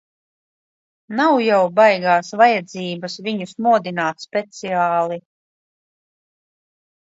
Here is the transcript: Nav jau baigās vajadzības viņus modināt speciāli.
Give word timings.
Nav 1.17 1.33
jau 1.47 1.59
baigās 1.79 2.31
vajadzības 2.41 3.19
viņus 3.27 3.53
modināt 3.67 4.25
speciāli. 4.27 5.19